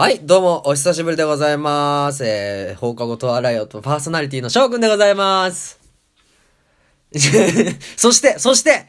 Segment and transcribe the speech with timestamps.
[0.00, 2.24] はい、どうも、お久しぶりでございます。
[2.24, 5.78] えー、放課後とあらよとパーソナリティの翔くんでございます。
[7.98, 8.86] そして、そして、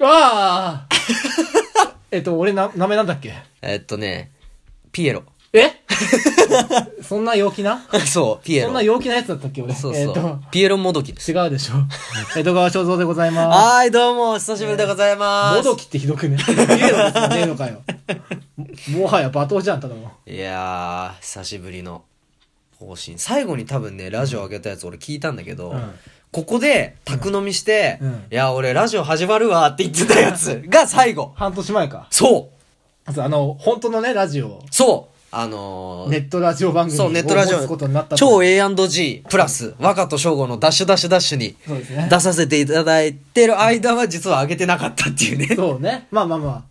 [0.00, 0.88] ああ
[2.10, 3.34] えっと、俺な、名前なんだっけ？
[3.60, 4.32] えっとね、
[4.92, 5.24] ピエロ。
[5.58, 5.72] え？
[7.02, 7.86] そんな陽気な？
[8.06, 8.66] そう、ピエロ。
[8.66, 9.72] そんな陽気なやつだったっけ俺。
[9.74, 11.30] そうそう、えっと、ピエロもどきです。
[11.32, 11.74] 違うでしょ。
[12.36, 15.18] 江戸川正蔵でございまはーい、どうも、お久しぶりでございす。
[15.18, 15.56] ます。
[15.58, 16.36] もどきってひどくね？
[16.44, 16.78] ピエロです
[17.18, 17.82] よねえのかよ。
[18.92, 20.10] ももはや罵倒じゃん、ただの。
[20.26, 22.02] いやー、久しぶりの
[22.78, 23.18] 更新。
[23.18, 25.94] 最後に多分ね、ラジオ上げたやつ俺聞いたんだけど、うん
[26.34, 31.32] ここで、宅飲みして、うんいや、俺ラジオ始まるわって言ってたやつが最後。
[31.36, 32.08] 半年前か。
[32.10, 32.50] そ
[33.06, 41.56] うあの、本当のね、ラジオ、そうあのーネットラジオ番組そう、ネットラジを持つことになった超 A&G プラス、若と翔吾のダッシュダッシュダッシュに。
[42.08, 45.54] 出させていただいてる間は実は上げてなかったっていうね。
[45.56, 46.06] そうね。
[46.10, 46.62] まあまあまあ。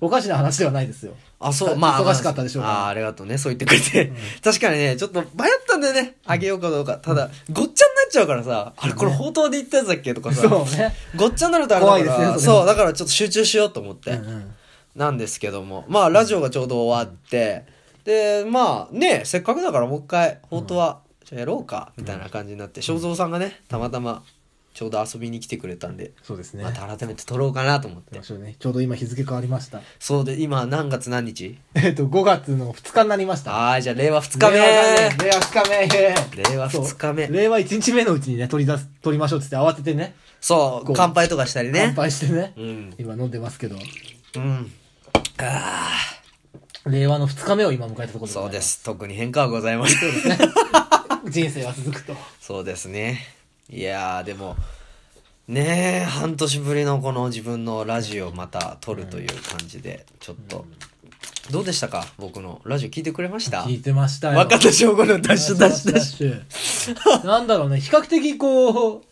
[0.00, 1.14] おかしな話ではないですよ。
[1.38, 2.04] あ、そう、まあ。
[2.04, 3.38] 忙しかったでしょうああー、ありがとうね。
[3.38, 4.12] そう言ってくれて。
[4.42, 5.30] 確かにね、ちょっと迷っ
[5.66, 6.16] たんだよね。
[6.26, 6.96] あげようかどうか。
[6.96, 10.48] ただ、ごっちゃになっちゃうからさ、あれ、これ放答で言ったやつだっけとかさ。
[10.48, 10.94] そうね。
[11.16, 12.04] ごっちゃになるとあれだから。
[12.04, 14.10] 怖いですねそう、だからちょっと集中しようと思って。
[14.10, 14.54] うんうん
[14.96, 15.84] なんですけども。
[15.88, 17.64] まあ、ラジオがちょうど終わって、
[18.08, 24.22] で、まあ、ね、せっかくだからもう一回、放答は、じゃあやろうか、みたいな感じになって、正蔵さんがね、たまたま、
[24.72, 26.64] ちょうど遊びに来てくれたんで、そうですね。
[26.64, 28.18] また改めて撮ろうかなと思って。
[28.20, 29.82] ちょうどねちょうど今日付変わりました。
[29.98, 31.58] そうで、今何月何日？
[31.74, 33.54] えっと、5月の2日になりました。
[33.54, 41.94] ああ、じゃあ令和2日目令和元年令和2日目令和2日目令和1日目のうちにね、取り出す、取りましょうって言って慌ててね、そう、乾杯とかしたりね乾。
[41.94, 42.94] 杯してね、うん。
[42.98, 43.76] 今飲んでますけど、
[44.36, 44.72] うん。
[45.40, 46.17] あ
[46.86, 48.60] 令和の2日目を今迎えたところあ、でそうで。
[48.62, 48.82] す。
[48.84, 49.98] 特に変化はございません。
[51.30, 52.14] 人生は続くと。
[52.40, 53.20] そうですね。
[53.70, 54.56] いやー、でも、
[55.48, 60.64] ねえ、半年ぶりのこの自分のラジオまた撮るという感じで、ちょっと、
[61.50, 62.06] どうでしたか？
[62.18, 63.62] 僕のラジオ聞いてくれました？
[63.62, 64.38] 聞いてましたよ。
[64.38, 66.42] 若田翔吾のダッシュダッシュダッシュ。
[66.50, 67.26] シュ。
[67.26, 69.02] なんだろうね、比較的こう、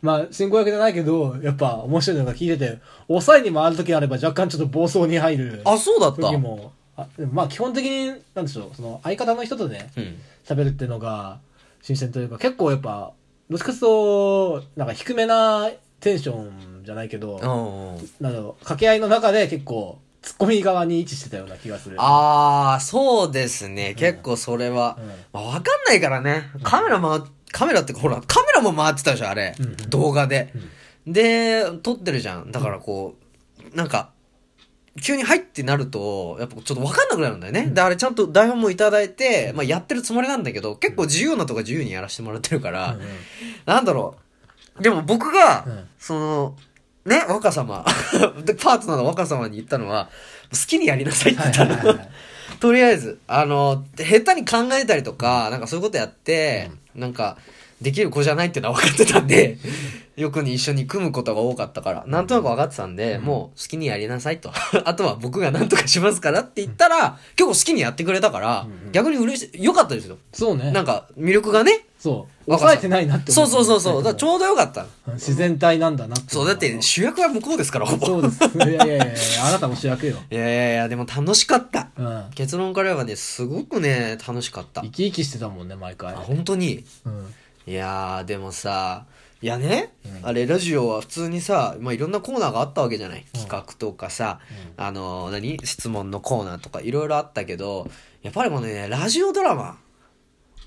[0.00, 2.78] まあ、進行役じゃないけど、やっぱ面白いのが聞いてて、
[3.08, 10.18] 抑えに回るときあれば若干ちょっと暴走に入るあ、そうだった時も、あでもまあ基本的に、なんでしょう、その相方の人とね、うん。
[10.44, 11.38] 喋るっていうのが
[11.82, 13.12] 新鮮というか結構やっぱ
[13.48, 15.70] どっちかというとなんか低めな
[16.00, 18.10] テンションじゃないけど、うんうん。
[18.20, 23.94] なんだろう掛け合いの中で結構ツッコミ側に位置してたような気がするああ、そうですね。
[23.94, 26.44] 結構それは、うんまあ、わかんないからね。
[26.62, 29.54] カメラ回っ、カメラってかほら、カメラも回ってたでしょ、あれ。
[29.58, 30.52] うんうん動画で、
[31.06, 32.52] で、撮ってるじゃん。
[32.52, 33.16] だからこ
[33.72, 34.10] う、なんか、
[35.00, 37.66] 急に入ってなると、やっぱちょっとわかんなくなるんだよね。
[37.66, 43.06] で、あれちゃんと台本もいただいて、まあやってるつもりなんだけど、結構自由なとこ自由にやらせてもらってるから、うんうん。
[43.64, 44.16] なんだろ
[44.78, 44.82] う。
[44.82, 45.88] でも僕が、うん。
[45.98, 46.56] その、
[47.06, 47.84] ね、若様、
[48.44, 50.10] でパートナーの若様に言ったのは、
[50.52, 51.78] 好きにやりなさいってはい言ったの。
[51.78, 52.08] はいはいはい
[52.62, 57.36] とりあえず、あの、下手に考えたりとか、なんかそういうことやって、なんか、
[57.80, 59.58] できる子じゃないっていうのは分かってたんで、
[60.16, 64.50] よくに一緒に組むことが多かったから、なんとなく分かってたんで、もう好きにやりなさいと。
[64.84, 70.18] あとは僕が何とかしますからって言ったら、結構好きにやってくれたから、逆に嬉しい、良かったですよ。
[70.32, 71.86] そうねなんか、魅力がね。
[71.98, 73.96] そう若さ抑えてないなってそう思そうそうそう。
[73.98, 74.86] だからちょうどよかった。
[75.06, 78.04] うん自然体なんだなってそう、だって主役は向こうですから、ほぼ。
[78.06, 79.14] そうですいやいやいやいや
[79.46, 81.90] あなたも主役よいや いやいや、でも楽しかった。
[81.96, 84.88] うん結論から言えばね、すごくね、楽しかった生。
[84.88, 86.84] き生きしてたもんね毎回あ、本当に。
[87.06, 87.34] うん
[87.64, 89.04] いやー、でもさ、
[89.42, 89.92] いやね、
[90.22, 90.26] うん。
[90.28, 93.26] あれ、ラジオは普通にさ、まあ、いろんなコーナーがあったわけじゃない。
[93.32, 94.38] 企画とかさ、
[94.78, 95.58] うあのー何？
[95.64, 97.90] 質問のコーナーとかいろいろあったけど、
[98.22, 99.78] やっぱりこのね、ラジオドラマ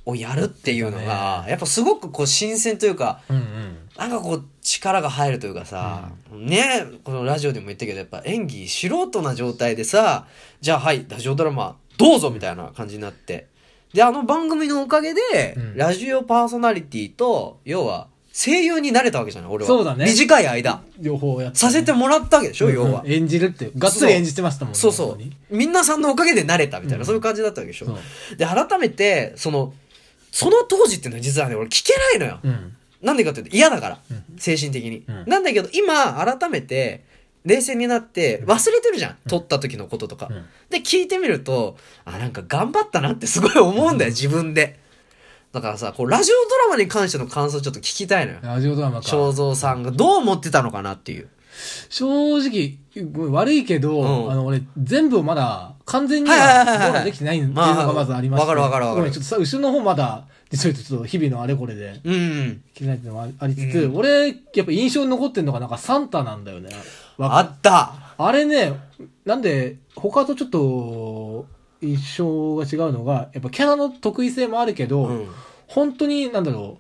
[0.06, 1.52] をやるっていうのが、ね。
[1.52, 3.78] やっぱすごくこう新鮮というか、うんうん。
[3.98, 10.28] なんかこう力が入るというかさ、ね、このラジオでも言ったけど、やっぱ演技素人な状態でさ、
[10.60, 13.48] じゃあはい、ラジオドラマどうぞみたいな感じになって。
[13.94, 15.78] で、あの番組のおかげで、うん。
[15.78, 19.68] ラジオパーソナリティと、要は声優になれたわけじゃない俺は。
[19.70, 20.04] そうだね。
[20.06, 20.82] 短い間。
[21.00, 23.12] 両方やってさせてもらったわけでしょ、要はうん。
[23.12, 25.08] 演じるってがっつり演じてましたもんねそうそう。
[25.08, 25.38] 本当に。
[25.52, 27.06] みんなさんのおかげでなれたみたいな、うん。
[27.06, 27.98] そういう感じだったわけでしょ。
[28.38, 29.74] で、改めて、その、
[30.32, 32.40] その当時っていうのは実はね、俺聞けないのよ。
[32.44, 32.76] うん。
[33.02, 34.24] なんでかっていうと嫌だから、うん。
[34.38, 35.24] 精神的に、うん。
[35.28, 37.06] なんだけど今改めて
[37.46, 40.46] 冷静になって忘れてるじゃん、撮った時のこととか、うん。
[40.70, 44.80] で聞いてみるとあなんか頑張ったなってすごい思うんだよ自分で
[45.56, 48.40] だからさこうラジオドラマに関しての感想ちょっと聞きたいのよ。
[48.42, 49.08] ラジオドラマか。
[49.08, 51.30] 正蔵さんがどう思ってたのかなっていう。
[51.88, 52.78] 正直、
[53.32, 54.32] 悪いけど、うん。
[54.32, 58.46] あの、俺、全部をまだ、完全にはできてないっていうのがまずありまして。
[58.46, 59.10] わかるわかるわかる。
[59.12, 63.96] ちょっとさ、後ろの方まだ、実はちょっと日々のあれこれで、うんうん聞けないっていうのもありつつ、うん。
[63.96, 66.72] 俺、やっぱ印象に残ってるのがなんかサンタなんだよね。
[67.18, 67.94] わあった。
[68.18, 68.74] あれね、
[69.24, 71.46] なんで、他とちょっと、
[71.86, 75.28] 印象が違うのが、やっぱキャラの得意性もあるけど、うん
[75.68, 76.78] 本当に、なんだろ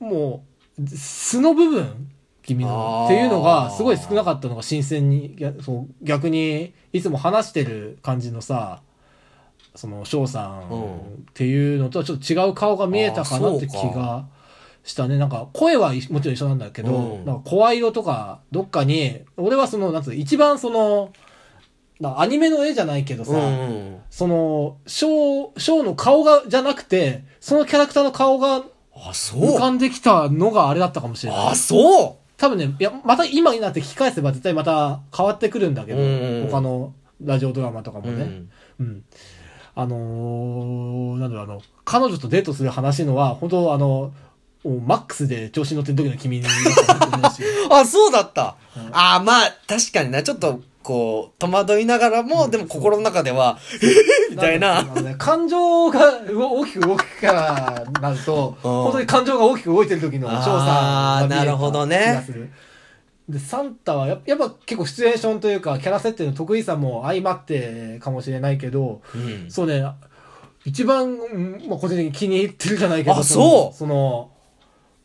[0.00, 0.44] う、も
[0.78, 2.08] う、素の部分
[2.42, 8.82] 君のっていうのがすごい少なかったのが新鮮に、やそう逆にいつも話してる感じのさ、
[9.74, 10.96] その翔さうんんっ
[11.32, 14.26] ていうのとはちょっと違う顔が見えたかなって気が
[14.84, 15.18] したね。
[15.18, 21.12] なんか声はもちろん一緒なんだけど、うんなんか声色とかどっかに、俺はその、なんつうの一番その、
[22.00, 28.62] なアニメの絵じゃないけどさ、うんうんその、ショー、ショーの顔が、じゃなくて、そのキャラクターの顔が
[28.94, 31.46] あそう浮かんできたのがあれだったかもしれない。
[31.48, 36.04] あそう多分ね、いや、また今になって聞き返せば絶対また変わってくるんだけど、う
[36.44, 36.92] ん他の
[37.22, 38.12] ラジオドラマとかもね。
[38.12, 38.50] うん
[38.80, 39.04] うん。
[39.76, 44.12] あのー、なんだろう、あの、彼女とデートする話のは、本当あの、
[44.64, 46.46] もうマックスで調子に乗ってる時の君に、
[47.70, 48.56] あ、そうだった。
[48.92, 53.86] あーまあ、確かにな、ちょっと、こう、戸惑いながらも、でも心の中では、え
[54.30, 54.82] ーみたいな。
[54.82, 61.96] んだろうあのね感情が大きく動くからなると、本当に感情が大きく動いてる時の翔さんが見えなるほどね。
[61.96, 62.50] 気がする。
[63.28, 69.50] で、サンタはやっぱやっぱ結構シチュエーションというか、キャラ設定の得意さも相まってかもしれないけど、うん。
[69.50, 69.82] そうね、
[70.66, 73.76] 一番、うんまあ、個人的に気に入ってるじゃないけど、あそう。
[73.76, 74.30] その、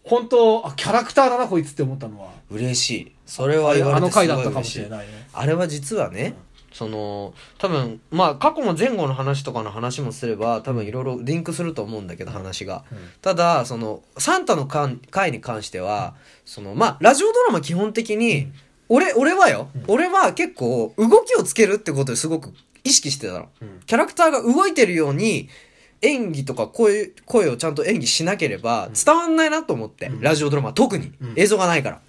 [0.09, 2.31] 本当あ、キャラクターだな、こいつって思ったのは。
[2.50, 3.11] 嬉しい。
[3.27, 4.89] それは言われてあの回だったかもしれ。
[4.89, 5.27] ないね。
[5.31, 6.33] あれは実はね、
[6.73, 12.85] その、多分、まあ、過去の前後の話とかの話もすれば、多分いろいろリンクすると思うんだけど、話が。
[12.91, 18.51] うんただ、その、サンタの回回に関しては、その、まあ、ラジオドラマ基本的に、
[18.88, 22.51] 俺、俺はよ、俺は結構、動きをつけるってことですごく
[22.83, 23.50] 意識してたの。
[23.62, 25.50] うんキャラクターが動いてるように、
[26.01, 30.22] 演技とか声、声をちゃんと演技しなければ伝わんないなと思って、うん。
[30.22, 31.12] ラジオドラマは特に。
[31.22, 31.34] うん。
[31.36, 31.96] 映像がないから。
[31.98, 32.01] ん。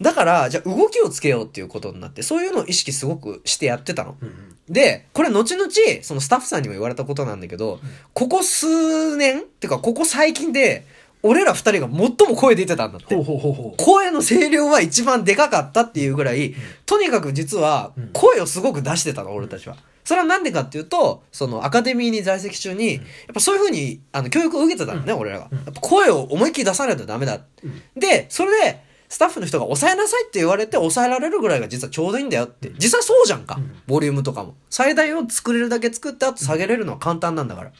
[0.00, 4.16] だから、じゃあ動きをつけようっていうことになって、そういうのを意識すごくしてやってたの。
[4.20, 5.70] うんで、これ後々、
[6.02, 7.80] そのスタッフさんにも言われたことなんだけど、
[8.12, 10.86] ここ数年ってか、ここ最近で、
[11.22, 13.14] 俺ら二人が最も声出てたんだって。
[13.16, 16.54] 声の声量は一番でかかったっていうぐらい、
[16.86, 18.10] とにかく実はうん。
[18.12, 19.76] 声をすごく出してたの、俺たちは。
[20.08, 23.02] それはなんでかっていうと、そのアカデミーに在籍中に、やっ
[23.34, 25.48] ぱそういう風に、あの、教育を受けてたのね、俺らが。
[25.52, 27.40] うんやっぱ声を思いっきり出さないとダメだ。
[27.62, 32.72] うんで、それで、スタッフの人が抑えなさいって言われて抑えられるぐらいが実はちょうどいいんだよって。
[32.78, 33.76] 実際そうじゃんかうん。
[33.86, 34.54] ボリュームとかも。
[34.70, 37.68] 最大を作れるだけ作って、あと下げれるのは簡単なんだから。
[37.68, 37.72] っ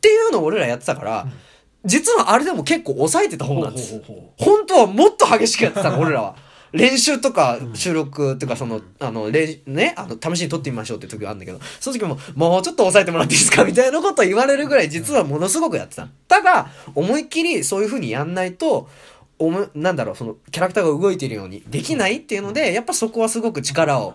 [0.00, 1.28] ていうのを俺らやってたから、
[1.84, 4.02] 実はあれでも結構抑えてた方なんです。
[4.36, 6.47] 本当はもっと激しくやってたの、俺らは。
[6.72, 13.64] 練習とか収録っていうかその、あの、練ね、あの、試しに撮ってみましょうっていう時があるんだけど、その時も、もうちょっと抑えてもらっていいですか？
[13.66, 16.08] みたいなことを言われるぐらい実はものすごくやってた。
[16.28, 18.88] ただ、思いっきりそういう風にやんないと、
[19.38, 24.14] おもなんだろう、その、キャラクターが動いているようにできないっていうので、やっぱそこはすごく力を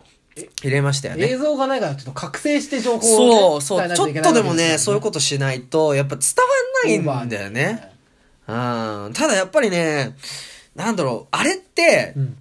[0.63, 1.17] 入れましたよう。
[1.17, 1.29] ね。
[1.31, 6.25] 映像がないからちょっと覚醒して情報をね、そうそう、ちょっとでもね、そういうことしないと、やっぱ伝
[6.89, 7.89] わんないんだよね。
[8.47, 9.11] うん。
[9.13, 10.15] ただやっぱりね、
[10.75, 12.37] なんだろう、あれってう、ん。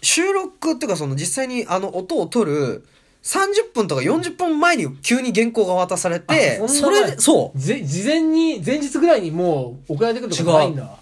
[0.00, 2.84] 収録っていうかその実際にあの音を取る
[3.22, 10.97] 30分とか40分前に急に原稿が渡されて、あそれで、そう、ぜ事前に、前日ぐらいにもう送られてくるとかないんだ。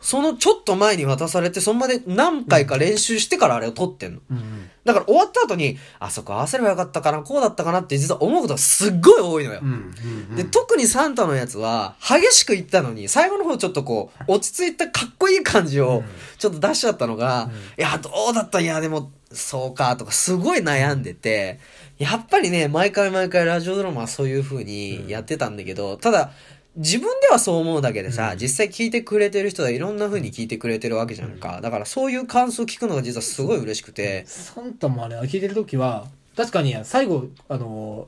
[0.00, 4.20] そのちょっと前に渡されて、そのまで何回か練習してからあれを撮ってんの。
[4.30, 4.70] うん。
[4.84, 9.60] だから終わった後に、あそこ合わせればよかったかな、こうだったかなって実は思うことがすっごい多いのよ。
[9.62, 10.36] うん。
[10.36, 16.02] で、特にサンタのやつは、激しく言ったのに、最後の方ちょっとこう、落ち着いたかっこいい感じを、
[16.38, 21.60] ちょっと出しちゃったのが、いや、どうだったいや、でも、そうか、とか、すごい悩んでて、
[21.98, 26.32] やっぱりね、毎回毎回ラジオドラマはそういう風にやってたんだけど、ただ、
[26.76, 31.60] 自分ではそう思うだけでさ、実際聞いてくれてる人はいろんな風に聞いてくれてるわけじゃんか。
[31.60, 38.06] だからそういう感想を聞くのが実はすごい嬉しくて、サンタもあれ、聞いてるときは、確かに最後、あの、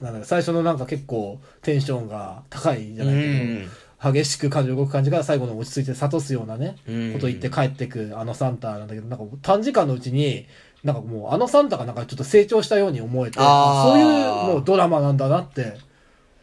[0.00, 3.66] なんだ最初のなんか結構テンションが高いじゃないけ
[4.02, 7.12] ど、激しく感情動く感じが最後の落ち着いて諭すようなね、うん。
[7.12, 10.46] こと言って帰ってくあのサンタなんだけど、なんか短時間のうちに、
[10.82, 14.06] なんかもうあのサンタがなんかちょっと成長したように思えて、そういう
[14.54, 15.76] もうドラマなんだなって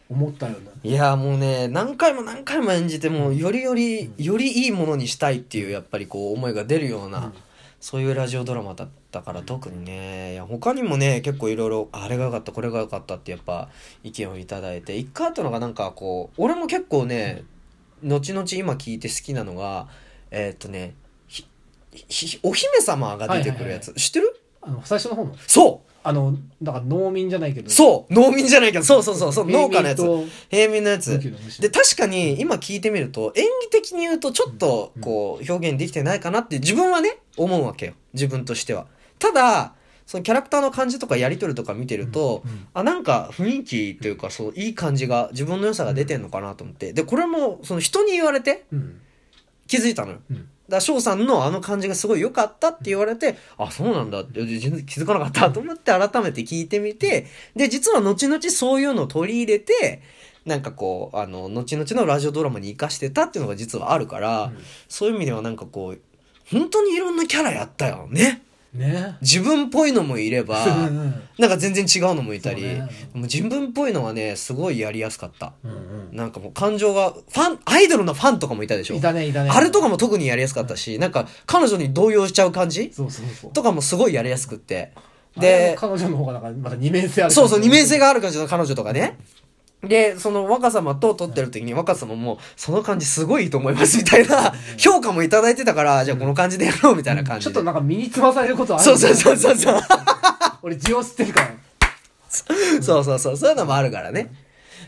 [0.08, 0.58] 思ったよね。
[0.82, 7.32] いやもうね何回も何回も演じてもうよりよりよりいいものにしたいっていうやっぱりこう思いが出るような、うん。
[7.80, 10.32] そういうラジオドラマだったから特にね。
[10.32, 13.68] いや他にもね結構いろいろあれが良かったこれが良かったってやっぱ
[14.02, 14.96] 意見をいただいて。
[14.96, 17.44] 一回あったのがなんかこう俺も結構ね
[18.02, 19.88] 後々今聞いて好きなのが
[20.30, 20.94] えーっとね
[21.26, 21.46] ひ
[22.08, 24.40] ひお姫様が出てくるやつ、知ってる？
[24.60, 30.02] あの、最初の方の、そうあの、なんか農民じゃないけど、そう農民じゃないけどそうそうそうそう農家のやつ
[30.48, 31.18] 平民のやつ
[31.60, 37.92] で、確かに今聞いてみると、演技的に言うとちょっとこう表現できてないかなって自分はね、思うわけよ。
[38.14, 38.86] 自分としては。
[39.18, 39.74] ただ、
[40.06, 46.94] そのキャラクターの感じとかやり取りとか見てると、うんうんあ、なんか雰囲気というか、そう、いい感じが、自分の良さが出てんのかなと思って。
[46.94, 49.00] で、これも、その人に言われてうん。
[49.66, 50.18] 気づいたのよ。
[50.30, 50.48] うん。
[50.68, 60.02] だ翔さんのあの感じがすごい良かったって言われて、あ、そうなんだって全然気づかなかったと思って改めて聞いてみて、で、実は後々そういうのを取り入れて、
[60.44, 64.58] なんかこう、あの、後々のラジオドラマに活かしてたっていうのが実はあるから、うん
[64.88, 66.00] そういう意味ではなんかこう、
[66.50, 68.42] 本当にいろんなキャラやったよね。
[68.74, 69.16] ね。
[69.20, 72.80] 自分っぽいのもいれば、 うんうんなんか全然違うのもいたり、ね
[73.12, 75.52] もう自分っぽいのはね、すごいやりやすかった。
[75.62, 75.74] うんう
[76.12, 76.16] ん。
[76.16, 79.50] なんかもう感情が、ファン、アイドルのファンとかもいたでしょいたね、いたね。
[79.50, 83.52] あれとかも特にやりやすかったし、なんか彼女に動揺しちゃう感じそうそうそう。
[83.52, 84.92] とかもすごいやりやすくって。
[85.36, 87.30] で、で、彼女の方がなんかまた二面性ある。
[87.32, 89.16] そうそう、二面性がある感じの彼女とかね。
[89.82, 97.52] で、その若様と撮ってる時に若様も、その感じすごいいいと思います みたいな評価もいただいてたから、じゃあこの感じでやろうみたいな感じで。
[97.52, 99.80] ちょっとなんか身につまされることあるそうそうそうそうそう。
[100.62, 101.54] 俺、字を知ってるから。
[102.82, 104.32] そうそうそう、そういうのもあるからね。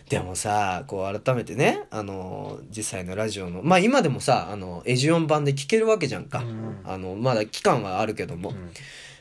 [0.08, 6.40] でもさ、こう改めてね、あの、実際のラジオの、まあ今でもさ、あの、エジオン版で聞けるわけじゃんか。
[6.40, 8.50] うんあの、まだ期間はあるけども。
[8.50, 8.54] ん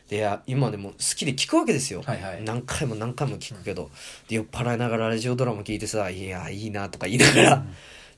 [0.09, 2.01] で、いや今でも好きで聞くわけですよ。
[2.03, 2.43] はいはい。
[2.43, 3.91] 何回も何回も聞くけど、
[4.27, 7.65] で、酔っ払いながらラジオドラマ聞いてさ、いや、いいなとか言いながら、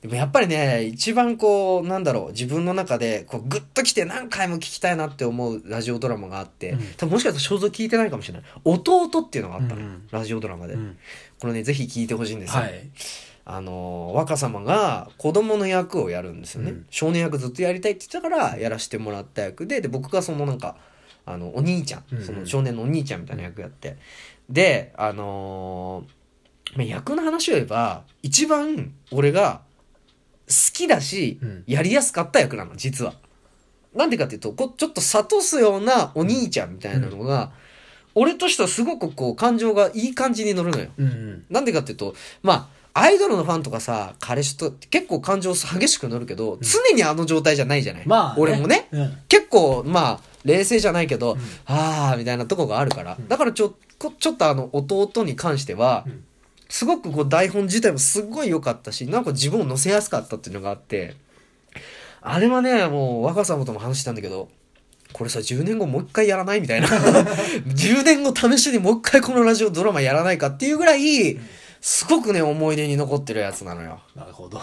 [0.00, 6.80] でもやっぱりね、一番こう、なんだろう、自分の中で、こう、グッと来て何回も聞きたいなって思うラジオドラマがあって、うん。
[6.96, 8.42] 多分もしかしたら肖像聞いてないかもしれない。
[8.64, 10.08] 弟っていうのがあったの、うんうん。
[10.10, 10.74] ラジオドラマで。
[10.74, 10.96] うん。
[11.38, 12.62] これね、ぜひ聞いてほしいんですよ。
[12.62, 12.90] はい。
[13.44, 16.86] あのー若様が子供の役をやるんですよね、うん。
[16.90, 19.80] 少年役ずっとやりたいって言ってたからやらせてもらった役で。
[19.80, 20.76] で僕がそのなんか
[21.24, 22.24] あのお兄ちゃん、うんうん。
[22.24, 23.96] その少年のお兄ちゃんみたいな役やって。
[24.48, 29.62] であのーまあ役の話を言えば一番俺が
[30.48, 31.64] 好きだし、うん。
[31.66, 33.14] やりやすかった役なの実は。
[33.94, 37.52] なんでかっていうとこちょっと諭すようなお兄ちゃんみたいなのが、
[38.14, 40.88] 俺としてはすごくこう感情がいい感じに乗るのよ。
[40.98, 41.44] うんうん。
[41.50, 48.06] なんでかっていうと、まあ、アイドルのファンとかさ、彼氏と結構感情激しく乗るけど、常にあの状態じゃないじゃない？
[48.06, 49.18] まあ、俺もね、うん。
[49.28, 53.16] 結構、まあ、冷静じゃないけど、あー、みたいなとこがあるから。
[53.28, 56.24] だからちょ、こちょっとあの、弟に関しては、うん。
[56.68, 61.16] すごくこう台本自体もすっごい良かったし、なんか自分を乗せやすかったっていうのがあって、
[62.22, 64.48] あれはね、もう若様とも話したんだけど、
[65.12, 66.62] これさ、10年後もう一回やらない？
[66.62, 66.86] みたいな。
[67.68, 71.38] 10年後試しにもう一回このラジオドラマやらないかっていうぐらい、
[71.82, 74.00] すごくね、思い出に残ってるやつなのよ。
[74.14, 74.60] なるほど。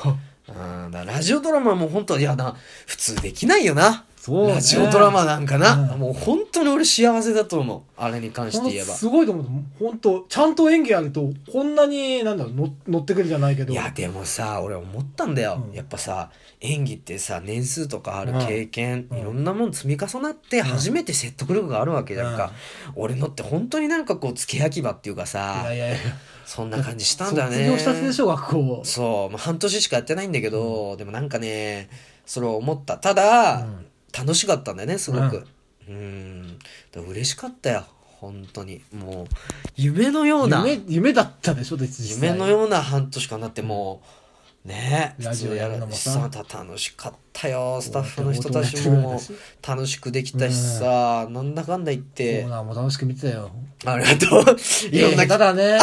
[0.47, 2.55] うん、だラジオドラマも本当いやな、
[2.87, 4.05] 普通できないよな。
[4.19, 5.73] そうねラジオドラマなんかな。
[5.93, 7.81] うんもう本当に俺幸せだと思う。
[7.97, 8.93] あれに関して言えば。
[8.93, 9.45] すごいと思う。
[9.79, 13.73] 本当ちゃんと演技あると、こんなに、なんだろう、の乗ってくるじゃないけど。
[13.73, 15.63] いや、でもさ、俺思ったんだよ。
[15.67, 22.51] うんやっぱさ、演技ってさ、年数とかあるうん経験、うんいろんなもん積み重なって初めて説得力があるわけじゃんか。
[22.95, 25.97] 俺のって本当になんかこう、付け焼き場っていうかいさや、いやいや。
[26.49, 27.57] そんな感じしたんだよね。
[27.57, 28.81] 卒業したてでしょ、学校。
[28.83, 31.89] そう、まあ、半年しかやってないんだけど、でもなんかね、
[32.25, 32.97] それを思った。
[32.97, 35.45] ただ、うん楽しかったんだよね、すごく。
[35.87, 36.57] うん。
[36.91, 37.85] だから嬉しかったよ。
[38.01, 38.81] 本当に。
[38.91, 39.27] もう、
[39.75, 44.07] 夢のような、夢、夢だったでしょ、夢のような半年間なってもう、
[44.65, 47.79] ねラジオやるのもさ楽しかったよ。
[47.81, 49.21] スタッフの人たち音も
[49.65, 53.51] 楽しくできたしさ、なんだかんだ言っコてー、ナーも楽しく見てたよ。
[53.85, 54.57] ありがとう。
[54.91, 55.79] いろんな、ただね。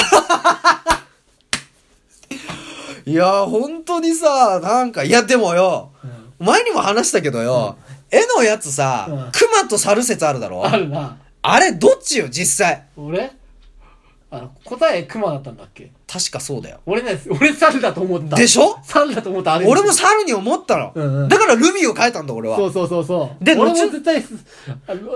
[3.07, 5.93] いや、本当にさ、なんか、いや、でもよ、
[6.39, 7.79] 前にも話したけどよ、
[8.11, 10.67] 絵のやつさ、うん熊と猿説あるだろ？
[10.67, 11.19] あるな。
[11.41, 12.85] あれ、どっちよ、実際？
[12.97, 13.31] 俺？
[14.29, 15.91] あの、答えクマだったんだっけ？
[16.07, 16.81] 確かそうだよ。
[16.87, 18.37] 俺ね、俺猿だと思った。
[18.37, 18.77] でしょ？
[18.83, 19.67] 猿だと思った、あれ。
[19.67, 20.93] 俺も猿に思ったの。
[20.95, 22.57] うんうんだからルビーを変えたんだ、俺は。
[22.57, 23.45] そうそうそうそう。
[23.45, 24.25] で俺も後絶対、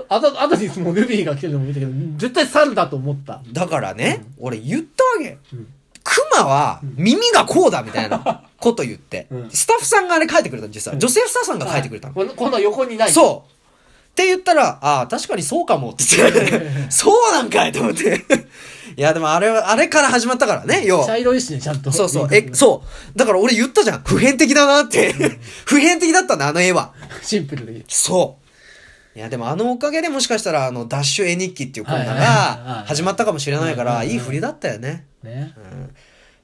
[0.08, 3.40] あと、あとにもうルビーが来てるのも見たけど、絶対猿だと思った。
[3.52, 5.38] だからね、俺言ったわけ。
[5.52, 5.66] うん
[6.02, 10.98] 熊は耳がこうだみたいな こと言って、うんスタッフさんがあれ書いてくれたの、実際。
[10.98, 12.14] 女性スタッフさんが書いてくれたの。
[12.14, 13.10] このこの横にない。
[13.12, 13.50] そう。
[13.50, 18.24] って言ったら、ああ、確かにそうかもって言って、 そうなんかいと思って。
[18.96, 21.06] いや、でもあれは、あれから始まったからね、要は。
[21.06, 21.90] 茶色いしね、ちゃんと。
[21.92, 22.28] そうそう。
[22.32, 22.82] え、そ
[23.14, 23.18] う。
[23.18, 24.02] だから俺言ったじゃん。
[24.02, 25.12] 普遍的だなって。
[25.64, 26.92] 普遍的だったんだ、あの絵は。
[27.22, 27.84] シンプルで。
[27.88, 28.38] そ
[29.14, 29.18] う。
[29.18, 35.06] いや、でもあのおかげでもしかしたら、あの、ダッシュ絵日記っていうコーナーが始まったかもしれないから、うんうんうんいい振りだったよね。
[35.22, 35.54] ね。
[35.56, 35.94] うん。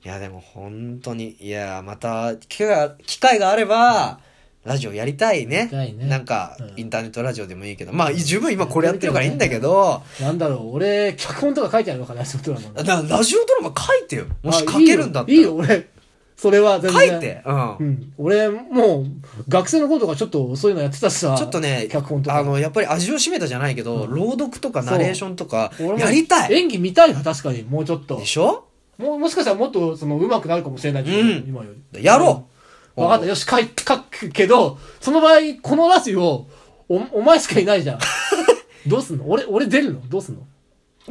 [0.05, 4.21] いや、でも本当に、いや、また、機会が、機会があれば、
[4.66, 5.68] ラジオやりたいね。
[5.73, 12.75] ねなんかうん、インターネットラジオでもいいけど、まあ、十分今これやってるからいいんだけど、なんだろう、俺、脚本とか書いてあるのかな、仕事だもん。
[12.75, 14.26] なラジオドラマ書いてよ。
[14.42, 15.32] もし書けるんだったら。
[15.32, 15.88] あいいよ、いいよ俺。
[16.37, 17.08] それは全然。
[17.08, 17.42] 書いて。
[17.46, 17.82] うんう。
[17.85, 18.12] ん。
[18.18, 19.06] 俺、もう、
[19.49, 21.35] 学生の頃とかちょっとそういうのやってたしさ。
[21.38, 22.37] ちょっとね脚本と、か。
[22.37, 26.52] あの、やっぱり味を占めたじゃないけど、朗読とかナレーションとかやりたい。
[26.52, 27.62] 演技見たいな、確かに。
[27.62, 28.26] もうちょっとで。
[28.26, 28.66] しょ？
[28.99, 32.04] もう、もしかしたらもっと、その、上手くなるかもしれないうん今より。
[32.04, 32.56] やろう
[32.97, 33.26] 分かった。
[33.26, 36.47] よし、書い、書くけど、その場合、このラジオ、
[36.88, 37.99] お、お前しかいないじゃん。
[38.87, 39.25] どうすんの？
[39.29, 40.00] 俺、俺出るの？
[40.09, 40.43] どうすんの？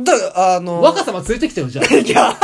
[0.03, 1.87] だから、あの、若様連れてきてよ、じゃあ。
[1.87, 2.37] ね いや、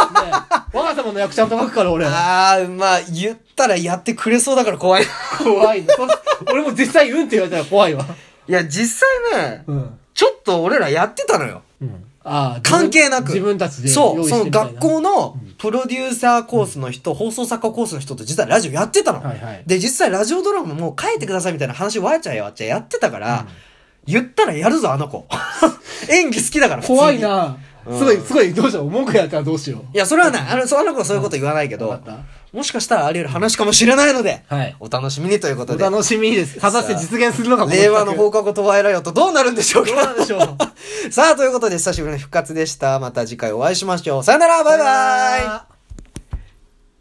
[0.73, 2.05] え若様の役ちゃんと書くから、俺。
[2.05, 5.05] あー、まあ、言ったらやってくれそうだから怖い。
[5.43, 5.87] 怖いの。
[5.95, 6.07] そ
[6.51, 8.05] 俺も実際うんって言われたら怖いわ。
[8.47, 9.99] いや、実際ね、うん。
[10.13, 11.61] ちょっと俺らやってたのよ。
[11.81, 12.03] うん。
[12.23, 13.27] ああ、関係なく。
[13.29, 19.21] 自分たちでそう、用意しそのてみたいな学校のプロデューサーコースの人、放送作家コースの人と実はラジオやってたの。
[19.21, 23.45] はいはいで、実際ラジオドラマもう書いてくださいみたいな話わちゃやわちゃやってたから、
[24.07, 25.27] 言ったらやるぞ、あの子。
[26.09, 26.81] 演技好きだから。
[26.81, 27.19] 怖い。
[27.19, 27.57] な。
[27.85, 28.89] うんすごい、すごい、どうしよう。
[28.89, 30.41] 文句やったらどうしよいや、それはない。
[30.49, 31.99] あの、そあの子はそういうこと言わないけど
[32.53, 34.53] もしかしたらあり得る話かもしれないので、う。
[34.53, 34.75] はい。
[34.79, 35.85] お楽しみにということで。
[35.85, 36.59] お楽しみです。
[36.59, 40.41] 果たして実現するのかこ令和の放放課後トワイライオットどうなるんでしょうどうなんかでしょう。
[41.11, 42.99] さあ、ということで久しぶりの復活でした。
[42.99, 44.23] また次回お会いしましょう。
[44.23, 45.70] さよならバイバイ